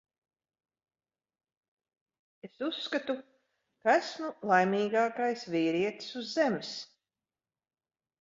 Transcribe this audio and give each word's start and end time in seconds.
Es 2.47 2.55
uzskatu, 2.67 3.15
ka 3.83 3.95
esmu 3.97 4.31
laimīgākais 4.53 5.45
vīrietis 5.57 6.09
uz 6.23 6.33
Zemes. 6.39 6.73